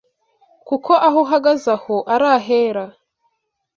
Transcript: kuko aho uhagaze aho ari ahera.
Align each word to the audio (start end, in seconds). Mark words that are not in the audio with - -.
kuko 0.67 0.91
aho 1.07 1.17
uhagaze 1.25 1.67
aho 1.77 1.95
ari 2.13 2.27
ahera. 2.37 2.85